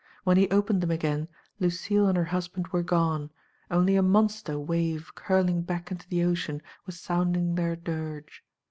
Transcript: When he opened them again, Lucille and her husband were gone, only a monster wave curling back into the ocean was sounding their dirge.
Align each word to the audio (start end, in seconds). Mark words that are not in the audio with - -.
When 0.23 0.35
he 0.35 0.49
opened 0.49 0.81
them 0.81 0.89
again, 0.89 1.27
Lucille 1.59 2.07
and 2.07 2.17
her 2.17 2.23
husband 2.23 2.69
were 2.69 2.81
gone, 2.81 3.29
only 3.69 3.95
a 3.95 4.01
monster 4.01 4.57
wave 4.57 5.13
curling 5.13 5.61
back 5.61 5.91
into 5.91 6.09
the 6.09 6.23
ocean 6.23 6.63
was 6.87 6.99
sounding 6.99 7.53
their 7.53 7.75
dirge. 7.75 8.43